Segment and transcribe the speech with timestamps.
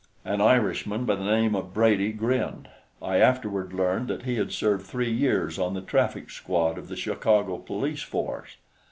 [0.25, 2.69] An Irishman by the name of Brady grinned.
[3.03, 6.95] I afterward learned that he had served three years on the traffic squad of the
[6.95, 8.57] Chicago police force.